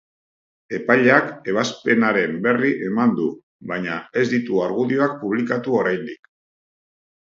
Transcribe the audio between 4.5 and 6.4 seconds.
argudioak publikatu oraindik.